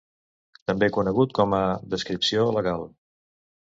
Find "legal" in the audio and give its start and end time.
2.61-2.93